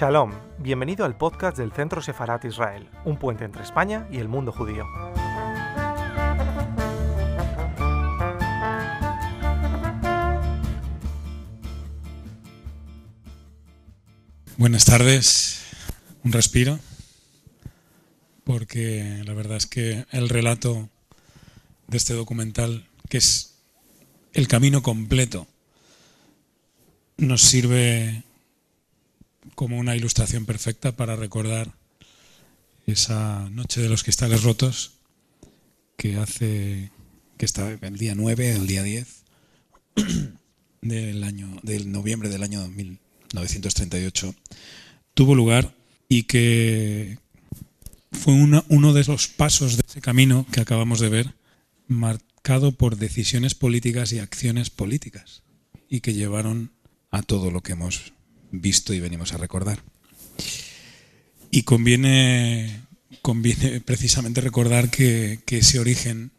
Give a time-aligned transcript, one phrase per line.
[0.00, 4.50] Shalom, bienvenido al podcast del Centro Sefarat Israel, un puente entre España y el mundo
[4.50, 4.86] judío.
[14.56, 15.60] Buenas tardes,
[16.24, 16.78] un respiro,
[18.44, 20.88] porque la verdad es que el relato
[21.88, 23.58] de este documental, que es
[24.32, 25.46] el camino completo,
[27.18, 28.24] nos sirve
[29.54, 31.72] como una ilustración perfecta para recordar
[32.86, 34.94] esa noche de los cristales rotos
[35.96, 36.90] que hace
[37.36, 39.24] que está el día 9, el día 10
[40.82, 44.34] del año del noviembre del año 1938
[45.14, 45.74] tuvo lugar
[46.08, 47.18] y que
[48.12, 51.34] fue uno de los pasos de ese camino que acabamos de ver
[51.86, 55.42] marcado por decisiones políticas y acciones políticas
[55.88, 56.72] y que llevaron
[57.10, 58.12] a todo lo que hemos
[58.50, 59.82] visto y venimos a recordar.
[61.50, 62.82] Y conviene,
[63.22, 66.32] conviene precisamente recordar que, ese origen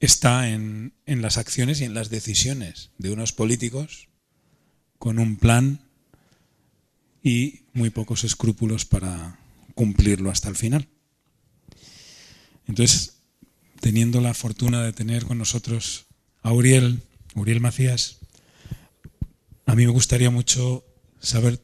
[0.00, 4.08] está en, en las acciones y en las decisiones de unos políticos
[4.98, 5.80] con un plan
[7.22, 9.38] y muy pocos escrúpulos para
[9.74, 10.88] cumplirlo hasta el final.
[12.66, 13.18] Entonces,
[13.80, 16.06] teniendo la fortuna de tener con nosotros
[16.42, 17.02] a Uriel,
[17.34, 18.18] Uriel Macías,
[19.66, 20.84] a mí me gustaría mucho
[21.26, 21.60] saber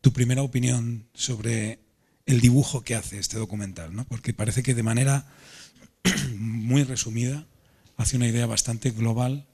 [0.00, 1.78] tu primera opinión sobre
[2.24, 4.06] el dibujo que hace este documental, ¿no?
[4.06, 5.26] porque parece que de manera
[6.36, 7.46] muy resumida
[7.98, 9.46] hace una idea bastante global,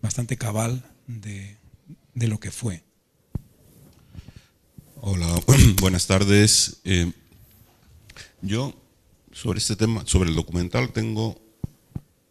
[0.00, 1.56] bastante cabal de,
[2.14, 2.84] de lo que fue.
[5.00, 5.40] Hola,
[5.80, 6.80] buenas tardes.
[6.84, 7.12] Eh,
[8.42, 8.74] yo
[9.32, 11.40] sobre este tema, sobre el documental, tengo,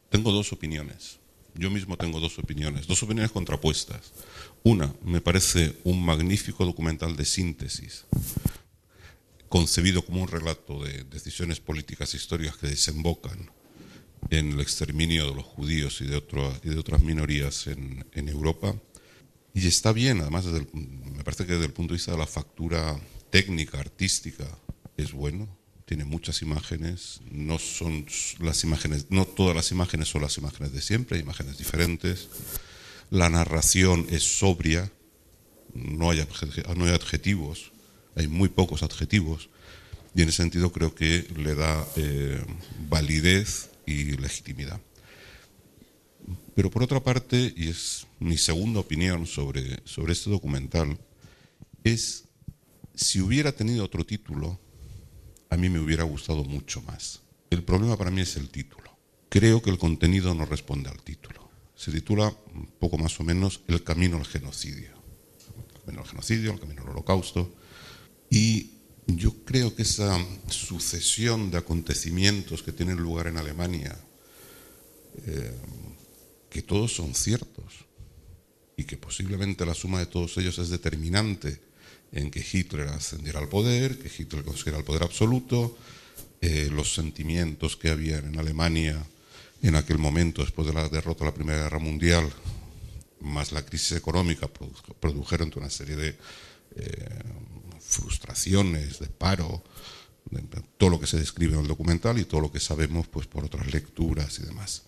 [0.09, 1.19] tengo dos opiniones.
[1.59, 4.13] Yo mismo tengo dos opiniones, dos opiniones contrapuestas.
[4.63, 8.05] Una, me parece un magnífico documental de síntesis,
[9.49, 13.51] concebido como un relato de decisiones políticas históricas que desembocan
[14.29, 16.23] en el exterminio de los judíos y de,
[16.63, 18.73] y de otras minorías en, Europa.
[19.53, 22.97] Y está bien, además, me parece que desde el punto de vista de la factura
[23.31, 24.45] técnica, artística,
[24.95, 25.58] es bueno.
[25.89, 28.05] Tiene muchas imágenes, no son
[28.37, 32.29] las imágenes, no todas las imágenes son las imágenes de siempre, hay imágenes diferentes
[33.09, 34.91] la narración es sobria,
[35.73, 37.71] no hay, adjetivos,
[38.15, 39.49] hay muy pocos adjetivos,
[40.13, 42.43] y en ese sentido creo que le da eh,
[42.87, 44.79] validez y legitimidad.
[46.55, 50.99] Pero por otra parte, y es mi segunda opinión sobre, sobre este documental,
[51.83, 52.25] es
[52.93, 54.59] si hubiera tenido otro título,
[55.49, 57.21] a mí me hubiera gustado mucho más.
[57.49, 58.97] El problema para mí es el título.
[59.29, 61.49] Creo que el contenido no responde al título
[61.79, 64.91] se titula un poco más o menos El camino al genocidio.
[65.75, 67.53] El camino al genocidio, el camino al holocausto.
[68.29, 68.71] Y
[69.07, 73.97] yo creo que esa sucesión de acontecimientos que tienen lugar en Alemania,
[75.25, 75.55] eh,
[76.49, 77.85] que todos son ciertos
[78.75, 81.61] y que posiblemente la suma de todos ellos es determinante
[82.11, 85.77] en que Hitler ascendiera al poder, que Hitler consiguiera el poder absoluto,
[86.41, 89.05] eh, los sentimientos que había en Alemania
[89.61, 92.31] en aquel momento, después de la derrota de la Primera Guerra Mundial,
[93.19, 96.15] más la crisis económica, produjeron una serie de
[96.75, 97.19] eh,
[97.79, 99.63] frustraciones, de paro,
[100.77, 103.43] todo lo que se describe en el documental y todo lo que sabemos pues, por
[103.43, 104.83] otras lecturas y demás.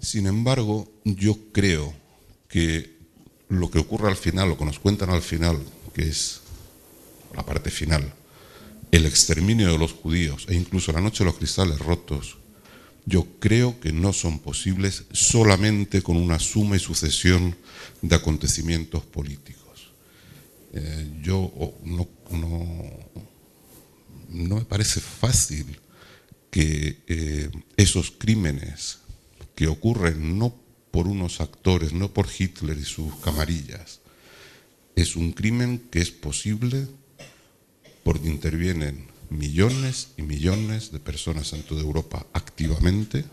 [0.00, 1.94] Sin embargo, yo creo
[2.48, 2.98] que
[3.48, 5.58] lo que ocurre al final, lo que nos cuentan al final,
[5.94, 6.40] que es
[7.34, 8.14] la parte final,
[8.90, 12.38] el exterminio de los judíos e incluso la noche de los cristales rotos,
[13.06, 17.56] yo creo que no son posibles solamente con una suma y sucesión
[18.02, 19.92] de acontecimientos políticos.
[20.72, 21.52] Eh, yo
[21.84, 22.08] no,
[24.28, 25.80] no, me parece fácil
[26.50, 28.98] que eh, esos crímenes
[29.54, 30.54] que ocurren no
[30.90, 33.99] por unos actores, no por Hitler y sus camarillas,
[34.96, 36.86] es un crimen que es posible
[38.02, 43.24] porque intervienen millones y millones de personas en toda Europa activamente.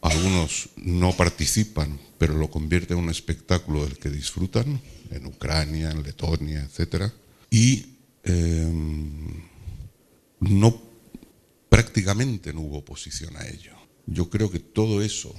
[0.00, 4.80] Algunos no participan, pero lo convierten en un espectáculo del que disfrutan,
[5.10, 7.12] en Ucrania, en Letonia, etc.
[7.50, 7.86] Y
[8.22, 9.42] em,
[10.40, 10.80] no,
[11.68, 13.72] prácticamente no hubo oposición a ello.
[14.06, 15.34] Yo creo que todo eso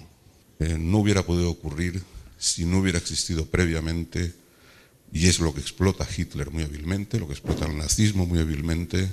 [0.59, 2.03] eh, no hubiera podido ocurrir
[2.37, 4.33] si no hubiera existido previamente,
[5.11, 9.09] y es lo que explota Hitler muy hábilmente, lo que explota el nazismo muy hábilmente,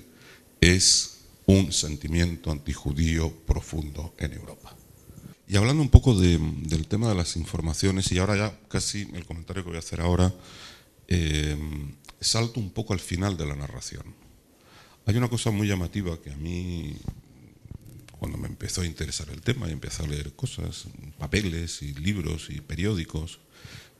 [0.60, 4.76] es un sentimiento antijudío profundo en Europa.
[5.48, 9.62] Y hablando un poco del tema de las informaciones, y ahora ya casi el comentario
[9.62, 10.34] que voy a hacer ahora,
[11.08, 11.56] eh,
[12.20, 14.14] salto un poco al final de la narración.
[15.06, 16.96] Hay una cosa muy llamativa que a mí,
[18.18, 22.48] cuando me empezó a interesar el tema y empecé a leer cosas, papeles y libros
[22.50, 23.38] y periódicos,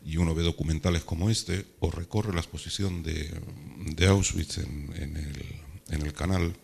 [0.07, 6.03] y uno ve documentales como este, o recorre la exposición de, Auschwitz en, el, en
[6.03, 6.55] el canal,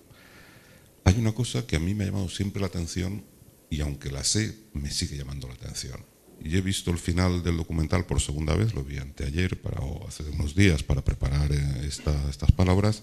[1.05, 3.25] hay una cosa que a mí me ha llamado siempre la atención
[3.69, 6.05] y aunque la sé, me sigue llamando la atención.
[6.41, 10.07] Y he visto el final del documental por segunda vez, lo vi anteayer para, o
[10.07, 13.03] hace unos días para preparar eh, estas palabras,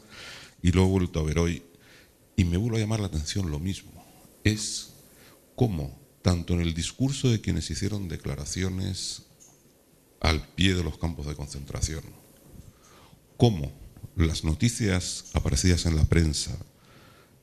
[0.62, 1.64] y luego he vuelto a ver hoy,
[2.38, 3.92] y me vuelve a llamar la atención lo mismo.
[4.46, 4.94] Es
[5.56, 9.24] cómo, tanto en el discurso de quienes hicieron declaraciones
[10.20, 12.04] al pie de los campos de concentración,
[13.38, 13.72] como
[14.16, 16.52] las noticias aparecidas en la prensa,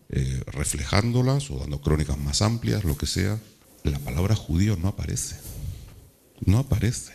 [0.08, 3.40] eh, reflejándolas o dando crónicas más amplias, lo que sea,
[3.82, 5.36] la palabra judío no aparece.
[6.44, 7.14] No aparece.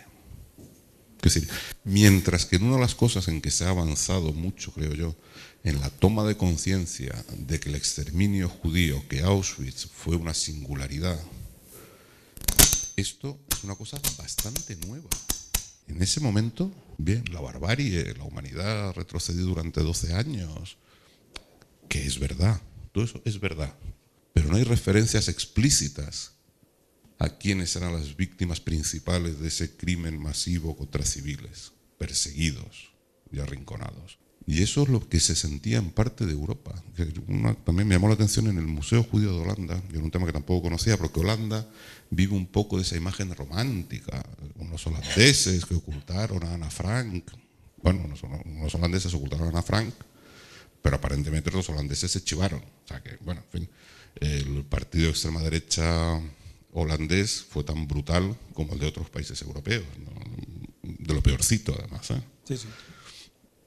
[1.21, 1.49] Es decir,
[1.83, 5.15] mientras que en una de las cosas en que se ha avanzado mucho, creo yo,
[5.63, 11.19] en la toma de conciencia de que el exterminio judío, que Auschwitz fue una singularidad,
[12.95, 15.09] esto es una cosa bastante nueva.
[15.87, 20.77] En ese momento, bien, la barbarie, la humanidad ha retrocedido durante 12 años,
[21.89, 22.61] que es verdad,
[22.91, 23.73] todo eso es verdad,
[24.33, 26.33] pero no hay referencias explícitas
[27.19, 32.93] a quiénes eran las víctimas principales de ese crimen masivo contra civiles, perseguidos
[33.31, 34.20] y arrinconados.
[34.47, 36.73] Y eso es lo que se sentía en parte de Europa.
[37.63, 40.25] también me llamó la atención en el Museo Judío de Holanda, y era un tema
[40.25, 41.67] que tampoco conocía, porque Holanda
[42.09, 47.31] vive un poco de esa imagen romántica, unos holandeses que ocultaron a Ana Frank.
[47.83, 48.07] Bueno,
[48.45, 49.93] unos holandeses ocultaron a Ana Frank,
[50.81, 52.59] pero aparentemente los holandeses se chivaron.
[52.59, 53.69] O sea que, bueno, en fin,
[54.15, 56.19] el partido de extrema derecha
[56.73, 59.83] holandés fue tan brutal como el de otros países europeos,
[60.81, 62.11] de lo peorcito además.
[62.11, 62.21] ¿eh?
[62.47, 62.67] Sí, sí.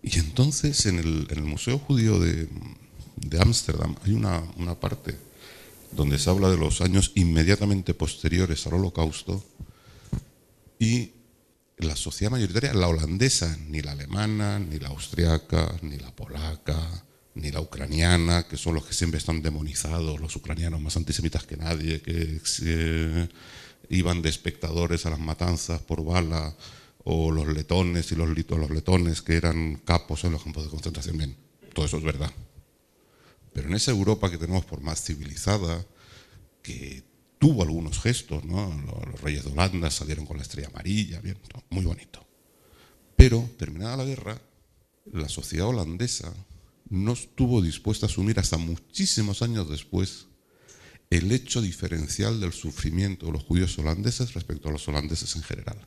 [0.04, 2.46] Y entonces en el, Museo Judío de
[3.40, 4.44] Ámsterdam hay una,
[4.78, 5.16] parte
[5.92, 9.42] donde se habla de los años inmediatamente posteriores al holocausto
[10.78, 11.12] y
[11.78, 16.78] la sociedad mayoritaria, la holandesa, ni la alemana, ni la austriaca, ni la polaca,
[17.34, 21.56] ni la ucraniana, que son los que siempre están demonizados, los ucranianos más antisemitas que
[21.56, 23.28] nadie, que eh,
[23.88, 26.54] iban de espectadores a las matanzas por bala,
[27.04, 31.18] o los letones y los, los letones que eran capos en los campos de concentración.
[31.18, 31.36] Bien,
[31.72, 32.32] todo eso es verdad.
[33.52, 35.86] Pero en esa Europa que tenemos por más civilizada,
[36.62, 37.04] que
[37.38, 38.72] tuvo algunos gestos, ¿no?
[39.06, 41.38] los reyes de Holanda salieron con la estrella amarilla, bien,
[41.70, 42.26] muy bonito.
[43.16, 44.40] Pero, terminada la guerra,
[45.12, 46.32] la sociedad holandesa
[46.88, 50.26] no estuvo dispuesta a asumir hasta muchísimos años después
[51.10, 55.86] el hecho diferencial del sufrimiento de los judíos holandeses respecto a los holandeses en general.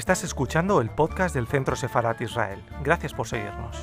[0.00, 2.64] Estás escuchando el podcast del Centro Sefarat Israel.
[2.82, 3.76] Gracias por seguirnos.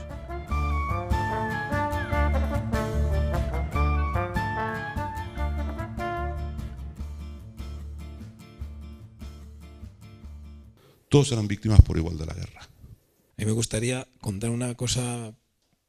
[11.09, 12.61] todos eran víctimas por igual de la guerra.
[12.63, 15.35] A mí me gustaría contar una cosa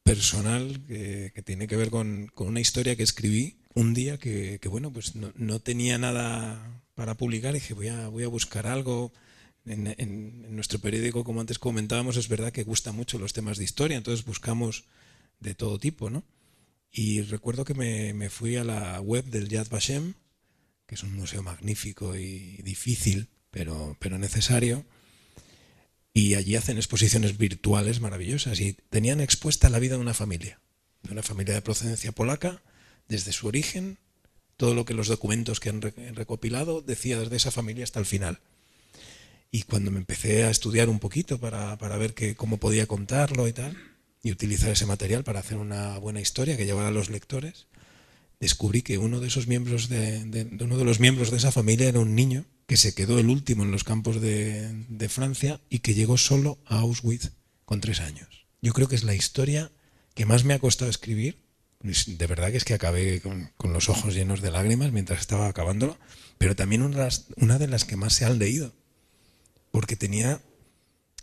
[0.02, 5.14] personal que, tiene que ver con, una historia que escribí un día que, bueno, pues
[5.16, 9.10] no, tenía nada para publicar y dije, voy a, voy a buscar algo.
[9.66, 13.96] En, nuestro periódico, como antes comentábamos, es verdad que gusta mucho los temas de historia,
[13.96, 14.84] entonces buscamos
[15.40, 16.24] de todo tipo, ¿no?
[16.90, 20.14] Y recuerdo que me, me fui a la web del Yad Vashem,
[20.86, 24.86] que es un museo magnífico y difícil, pero, pero necesario,
[26.18, 30.60] y allí hacen exposiciones virtuales maravillosas y tenían expuesta la vida de una familia,
[31.02, 32.62] de una familia de procedencia polaca,
[33.06, 33.98] desde su origen,
[34.56, 38.40] todo lo que los documentos que han recopilado decía desde esa familia hasta el final.
[39.50, 43.52] Y cuando me empecé a estudiar un poquito para, ver que, cómo podía contarlo y
[43.52, 43.76] tal,
[44.22, 47.66] y utilizar ese material para hacer una buena historia que llevara a los lectores,
[48.40, 52.00] descubrí que uno de esos miembros de uno de los miembros de esa familia era
[52.00, 56.18] un niño que se quedó el último en los campos de, Francia y que llegó
[56.18, 57.32] solo a Auschwitz
[57.64, 58.46] con tres años.
[58.60, 59.72] Yo creo que es la historia
[60.14, 61.38] que más me ha costado escribir.
[61.80, 65.98] De verdad que es que acabé con, los ojos llenos de lágrimas mientras estaba acabándolo,
[66.36, 68.74] pero también una de las que más se han leído,
[69.70, 70.42] porque tenía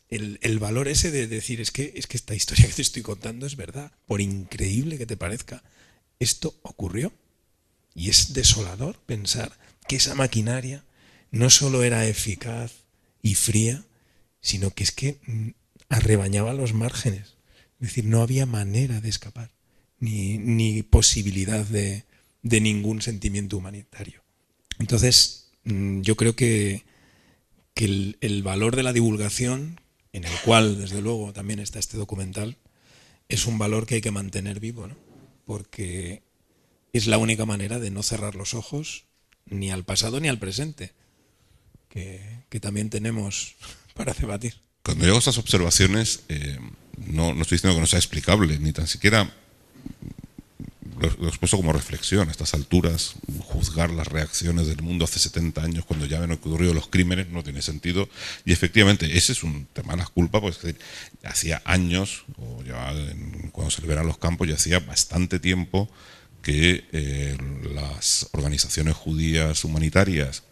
[0.10, 3.02] el, el, valor ese de decir, es que, es que esta historia que te estoy
[3.02, 5.64] contando es verdad, por increíble que te parezca,
[6.20, 7.14] esto ocurrió.
[7.94, 10.84] Y es desolador pensar que esa maquinaria
[11.32, 12.74] no solo era eficaz
[13.22, 13.86] y fría,
[14.42, 15.50] sino que es que mm,
[15.90, 17.36] arrebañaba los márgenes.
[17.80, 19.52] Es decir, no había manera de escapar,
[20.00, 22.04] ni, ni posibilidad de,
[22.42, 24.24] de ningún sentimiento humanitario.
[24.78, 26.84] Entonces, mm, yo creo que,
[27.75, 29.82] que el, valor de la divulgación,
[30.13, 32.58] en el cual, desde luego, también está este documental,
[33.27, 34.96] es un valor que hay que mantener vivo, ¿no?
[35.46, 36.24] porque
[36.94, 39.05] es la única manera de no cerrar los ojos
[39.46, 40.94] ni al pasado ni al presente,
[41.89, 43.55] que, que también tenemos
[43.94, 44.55] para debatir.
[44.82, 46.58] Cuando llego a estas observaciones, eh,
[46.98, 49.36] no, no, estoy diciendo que no sea explicable, ni tan siquiera
[51.20, 55.86] lo, expuesto como reflexión a estas alturas, juzgar las reacciones del mundo hace 70 años
[55.86, 58.10] cuando ya habían ocurrido los crímenes no tiene sentido.
[58.46, 60.60] Y efectivamente, ese es un tema de las culpas, pues
[61.24, 62.94] hacía años, o ya
[63.52, 65.90] cuando se liberan los campos, ya hacía bastante tiempo
[66.42, 67.38] que eh,
[67.74, 70.44] las organizaciones judías humanitarias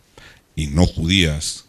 [0.55, 1.65] y no judías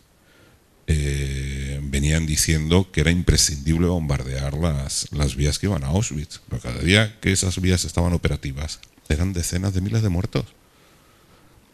[0.86, 6.40] eh, venían diciendo que era imprescindible bombardear las, las vías que iban a Auschwitz.
[6.48, 10.46] Pero cada día que esas vías estaban operativas eran decenas de miles de muertos.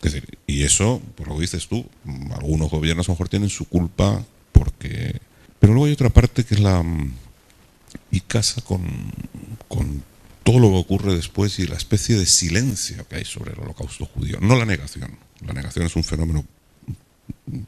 [0.03, 1.87] Es decir, y eso, por lo que dices tú,
[2.35, 5.21] algunos gobiernos a lo mejor tienen su culpa porque...
[5.59, 6.83] Pero luego hay otra parte que es la...
[8.11, 8.83] y casa con,
[9.69, 10.03] con
[10.43, 14.07] todo lo que ocurre después y la especie de silencio que hay sobre el holocausto
[14.07, 14.39] judío.
[14.41, 15.19] No la negación.
[15.47, 16.47] La negación es un fenómeno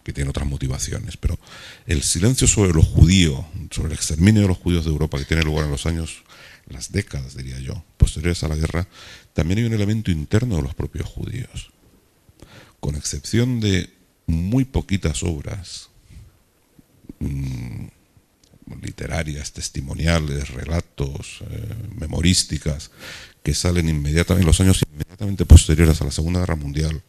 [0.03, 1.39] que tiene otras motivaciones, pero
[1.87, 5.43] el silencio sobre lo judío, sobre el exterminio de los judíos de Europa que tiene
[5.43, 6.23] lugar en los años,
[6.69, 8.89] las décadas, diría yo, posteriores a la guerra,
[9.33, 11.73] también hay un elemento interno de los propios judíos.
[12.81, 13.91] Con excepción de
[14.27, 15.91] muy poquitas obras
[17.19, 17.87] mmm,
[18.81, 22.91] literarias, testimoniales, relatos, eh, memorísticas,
[23.43, 27.03] que salen inmediatamente en los años inmediatamente posteriores a la Segunda Guerra Mundial.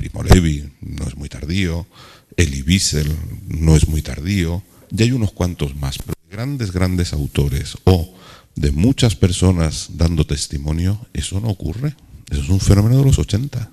[0.00, 1.86] Primo Levi no es muy tardío,
[2.34, 3.14] Elie Wiesel
[3.48, 8.14] no es muy tardío, y hay unos cuantos más, pero grandes, grandes autores o
[8.56, 11.94] de muchas personas dando testimonio, eso no ocurre.
[12.30, 13.70] Eso es un fenómeno de los 80.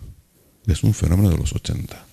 [0.67, 2.05] Es un fenómeno de los 80.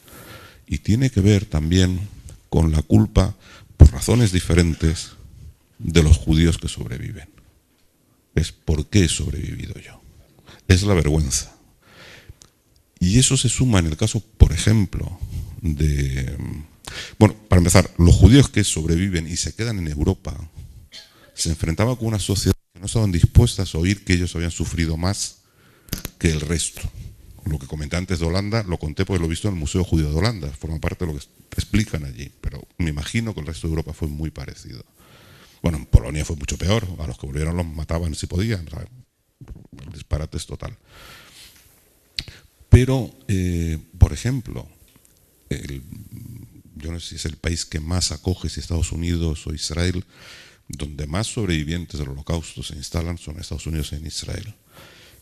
[0.68, 2.09] Y tiene que ver también
[2.49, 3.35] con la culpa
[3.76, 5.11] por razones diferentes
[5.80, 7.28] de los judíos que sobreviven.
[8.37, 10.00] Es por qué he sobrevivido yo.
[10.68, 11.53] Es la vergüenza.
[13.04, 15.18] Y eso se suma en el caso, por ejemplo,
[15.61, 16.37] de...
[17.18, 20.34] Bueno, para empezar, los judíos que sobreviven y se quedan en Europa
[21.34, 24.96] se enfrentaban con una sociedad que no estaban dispuestas a oír que ellos habían sufrido
[24.96, 25.40] más
[26.18, 26.80] que el resto.
[27.44, 29.84] Lo que comenté antes de Holanda, lo conté porque lo he visto en el Museo
[29.84, 33.46] Judío de Holanda, forma parte de lo que explican allí, pero me imagino que el
[33.46, 34.82] resto de Europa fue muy parecido.
[35.62, 38.66] Bueno, en Polonia fue mucho peor, a los que volvieron los mataban si podían,
[39.87, 40.78] el disparate es total.
[42.75, 44.66] Pero, eh, por ejemplo,
[46.75, 50.04] yo no sé si es el país que más acoge, si Estados Unidos o Israel,
[50.66, 54.57] donde más sobrevivientes del holocausto se instalan son Estados Unidos en Israel.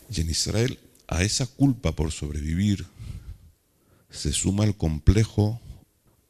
[0.09, 2.87] Y en Israel, a esa culpa por sobrevivir
[4.09, 5.61] se suma el complejo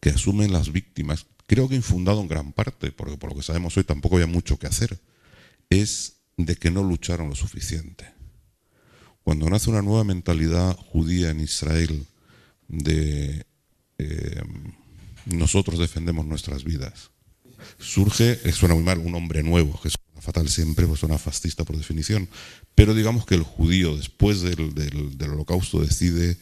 [0.01, 3.77] que asumen las víctimas, creo que infundado en gran parte, porque por lo que sabemos
[3.77, 5.00] hoy tampoco había mucho que hacer,
[5.70, 8.12] es de que no lucharon lo suficiente.
[9.24, 12.06] Cuando nace una nueva mentalidad judía en Israel
[12.68, 13.46] de
[13.98, 14.42] eh,
[15.25, 17.12] nosotros defendemos nuestras vidas,
[17.80, 21.77] surge, suena muy mal, un hombre nuevo, que suena fatal siempre, pues suena fascista por
[21.77, 22.27] definición,
[22.75, 26.38] pero digamos que el judío después del, del, del holocausto decide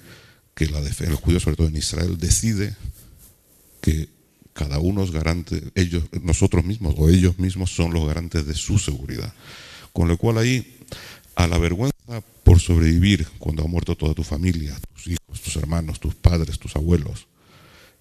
[0.55, 2.75] que la el judío, sobre todo en Israel, decide
[3.81, 4.09] que
[4.53, 8.79] cada uno es garante, ellos, nosotros mismos o ellos mismos son los garantes de su
[8.79, 9.33] seguridad.
[9.93, 10.77] Con lo cual ahí,
[11.43, 15.99] a la vergüenza por sobrevivir cuando ha muerto toda tu familia, tus hijos, tus hermanos,
[15.99, 17.27] tus padres, tus abuelos,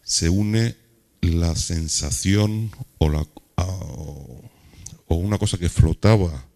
[0.03, 0.77] se une
[1.21, 4.51] la sensación o, la, o
[5.09, 6.47] una cosa que flotaba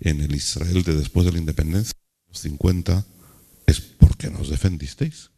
[0.00, 1.94] en el Israel de después de la independencia,
[2.28, 3.04] los 50,
[3.66, 5.30] es ¿por qué nos defendisteis?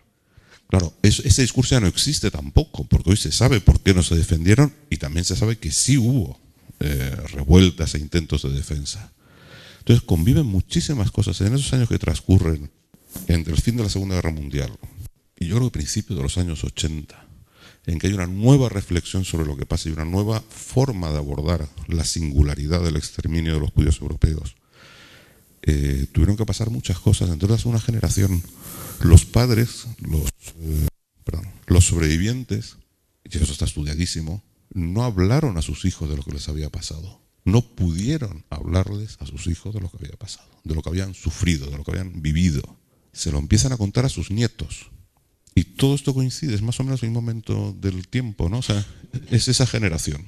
[0.69, 4.17] Claro, ese discurso ya no existe tampoco, porque hoy se sabe por qué no se
[4.17, 6.39] defendieron y también se sabe que sí hubo
[6.81, 9.11] eh, revueltas e intentos de defensa.
[9.89, 12.71] Entonces conviven muchísimas cosas en esos años que transcurren
[13.27, 14.71] entre el fin de la Segunda Guerra Mundial
[15.35, 17.27] y yo creo que principios de los años 80,
[17.87, 21.17] en que hay una nueva reflexión sobre lo que pasa y una nueva forma de
[21.17, 24.57] abordar la singularidad del exterminio de los judíos europeos.
[25.63, 28.43] Eh, tuvieron que pasar muchas cosas, entre otras una generación
[29.01, 30.29] los padres, los,
[30.61, 30.89] eh,
[31.25, 32.77] perdón, los sobrevivientes,
[33.25, 37.27] y eso está estudiadísimo, no hablaron a sus hijos de lo que les había pasado.
[37.49, 41.15] No pudieron hablarles a sus hijos de lo que había pasado, de lo que habían
[41.15, 42.77] sufrido, de lo que habían vivido.
[43.13, 44.91] Se lo empiezan a contar a sus nietos.
[45.55, 48.59] Y todo esto coincide, es más o menos el momento del tiempo, ¿no?
[48.59, 48.87] O sea,
[49.31, 50.27] es esa generación.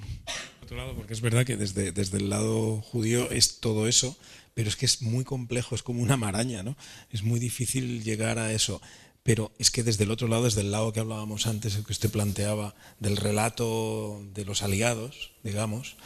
[0.63, 4.17] otro lado, porque es verdad que desde, desde el lado judío es todo eso,
[4.55, 6.75] pero es que es muy complejo, es como una maraña, ¿no?
[7.11, 8.81] Es muy difícil llegar a eso.
[9.23, 11.93] Pero es que desde el otro lado, desde el lado que hablábamos antes, el que
[11.93, 15.97] usted planteaba, del relato de los aliados, digamos,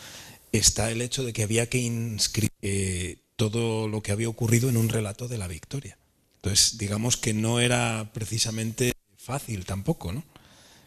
[0.59, 4.77] está el hecho de que había que inscribir eh, todo lo que había ocurrido en
[4.77, 5.99] un relato de la victoria.
[6.37, 10.25] Entonces, digamos que no era precisamente fácil tampoco, ¿no?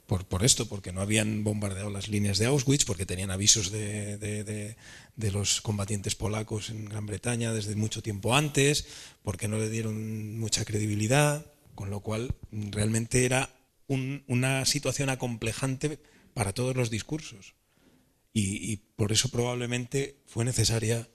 [0.05, 4.17] Por, por, esto, porque no habían bombardeado las líneas de Auschwitz, porque tenían avisos de,
[4.17, 4.75] de,
[5.15, 8.88] de, los combatientes polacos en Gran Bretaña desde mucho tiempo antes,
[9.21, 11.45] porque no le dieron mucha credibilidad,
[11.75, 13.50] con lo cual realmente era
[13.88, 16.00] un, una situación acomplejante
[16.33, 17.55] para todos los discursos.
[18.39, 21.10] Y, por eso probablemente fue necesaria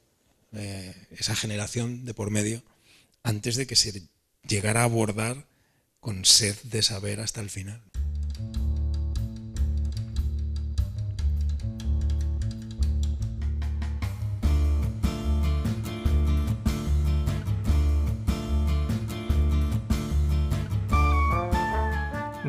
[0.53, 2.65] eh, esa generación de por medio
[3.23, 4.03] antes de que se
[4.47, 5.47] llegara a abordar
[6.01, 7.81] con sed de saber hasta el final.